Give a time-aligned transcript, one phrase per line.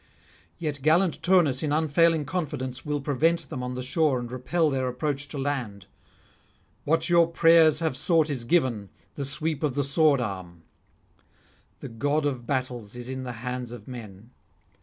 [0.57, 4.87] Yet gallant Turnus in unfailing confidence will prevent them on the shore and repel their
[4.87, 5.85] approach to land.
[6.85, 10.63] 'What your prayers have sought is given, the sweep of the sword arm.
[11.81, 14.31] The god of battles is in the hands of men.